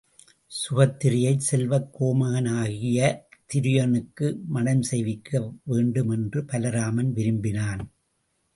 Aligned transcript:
சுபத்திரையைச் 0.51 1.45
செல்வக் 1.49 1.89
கோமகனாகிய 1.99 2.99
துரியனுக்கு 3.53 4.27
மணம் 4.47 4.81
செய்விக்க 4.81 5.51
வேண்டும் 5.63 6.09
என்று 6.09 6.41
பலராமன் 6.45 7.11
விரும்பினான். 7.13 7.83